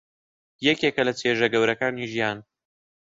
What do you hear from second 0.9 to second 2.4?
لە چێژە گەورەکانی ژیان.